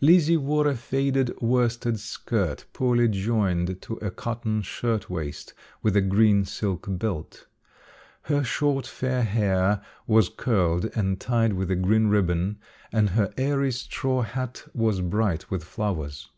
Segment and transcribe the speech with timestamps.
[0.00, 5.52] Lizzie wore a faded worsted skirt poorly joined to a cotton shirt waist
[5.82, 7.46] with a green silk belt.
[8.22, 12.58] Her short, fair hair was curled and tied with a green ribbon
[12.90, 16.30] and her airy straw hat was bright with flowers.